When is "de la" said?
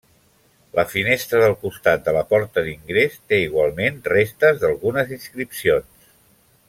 2.07-2.23